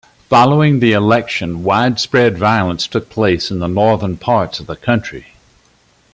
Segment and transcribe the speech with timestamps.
[0.29, 5.27] Following the election widespread violence took place in the northern parts of the country.